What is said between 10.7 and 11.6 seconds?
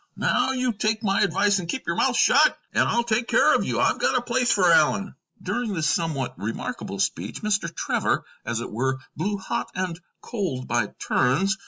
turns.